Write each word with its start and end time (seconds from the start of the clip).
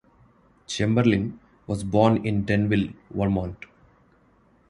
Chamberlin 0.65 1.39
was 1.67 1.83
born 1.83 2.25
in 2.25 2.43
Danville, 2.43 2.91
Vermont. 3.11 3.65